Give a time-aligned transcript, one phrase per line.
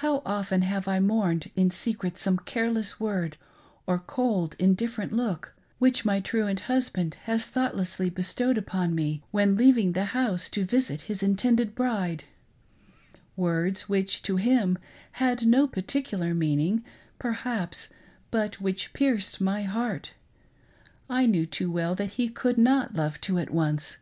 [0.00, 3.36] How often haye I mourned in secret some careless word,
[3.86, 9.92] or cold, indifferent look which my truant husband has thoughtlessly bestowed upon me when leaving
[9.92, 12.24] the house to visit his intended bride—
[13.36, 14.78] words, which, to him,
[15.20, 16.82] had no particular meaning,
[17.18, 17.90] perhaps,
[18.30, 20.12] but which pierced my heart:—
[21.20, 23.98] I knew too well that he could not love two at once.